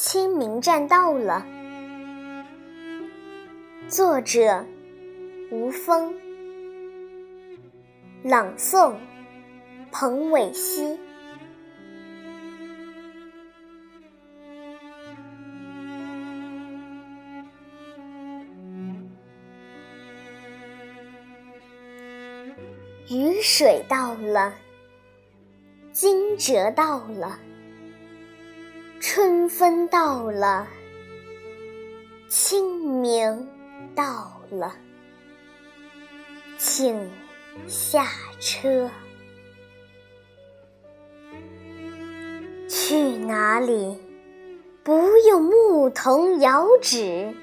[0.00, 1.44] 清明站到了。
[3.88, 4.64] 作者：
[5.50, 6.14] 吴峰，
[8.22, 8.94] 朗诵：
[9.90, 10.96] 彭伟熙。
[23.08, 24.54] 雨水到了，
[25.90, 27.36] 惊蛰到了，
[29.48, 30.66] 分到了，
[32.28, 33.48] 清明
[33.94, 34.74] 到了，
[36.58, 37.10] 请
[37.66, 38.06] 下
[38.38, 38.90] 车。
[42.68, 43.98] 去哪里？
[44.82, 47.34] 不用牧童遥指，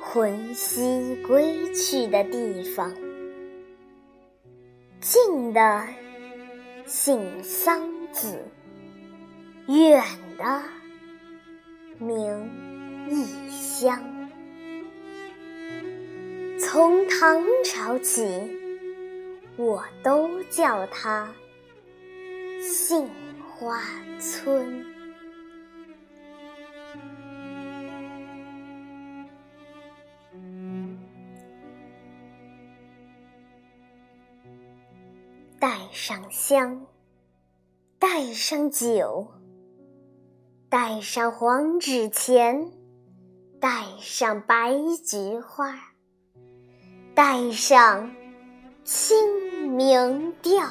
[0.00, 2.92] 魂兮归去的地方。
[5.00, 5.86] 近的
[6.84, 7.80] 姓桑
[8.12, 8.36] 梓，
[9.68, 10.02] 远
[10.36, 10.62] 的
[11.98, 12.50] 名
[13.08, 14.02] 异乡。
[16.58, 18.50] 从唐朝起，
[19.56, 21.32] 我都叫它
[22.60, 23.08] 杏
[23.46, 23.80] 花
[24.18, 24.84] 村。
[35.58, 36.86] 带上香，
[37.98, 39.26] 带上酒，
[40.78, 42.70] 带上黄纸钱，
[43.58, 44.74] 带上白
[45.06, 45.74] 菊花，
[47.14, 48.14] 带上
[48.84, 50.68] 清明调。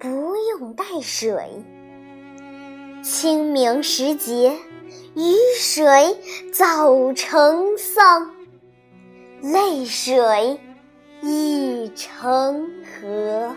[0.00, 1.64] 不用带水，
[3.04, 4.58] 清明时节，
[5.14, 6.18] 雨水
[6.52, 8.34] 早成桑，
[9.42, 10.58] 泪水。
[11.22, 13.54] 已成河，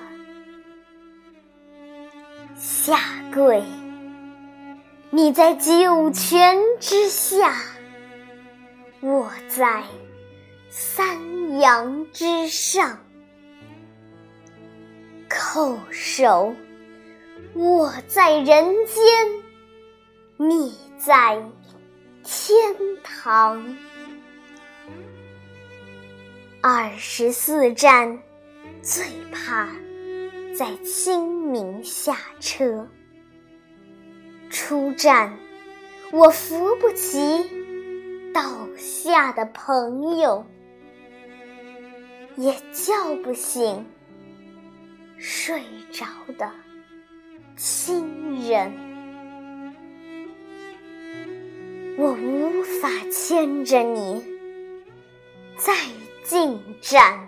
[2.57, 2.97] 下
[3.33, 3.61] 跪，
[5.11, 7.55] 你在九泉之下，
[9.01, 9.83] 我在
[10.69, 12.95] 三阳之上；
[15.27, 16.53] 叩首，
[17.55, 18.45] 我在人
[18.85, 19.07] 间，
[20.37, 21.41] 你在
[22.23, 23.75] 天堂。
[26.61, 28.21] 二十四站，
[28.83, 29.67] 最怕
[30.55, 32.87] 在清明下车。
[34.49, 35.37] 出站，
[36.11, 37.19] 我扶不起
[38.33, 40.45] 倒下的朋友，
[42.35, 43.85] 也叫不醒
[45.17, 45.61] 睡
[45.91, 46.05] 着
[46.37, 46.51] 的
[47.55, 48.71] 亲人。
[51.97, 54.23] 我无法牵着你，
[55.57, 55.73] 再。
[56.29, 57.27] 进站，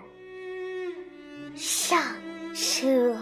[1.56, 2.00] 上
[2.54, 3.18] 车。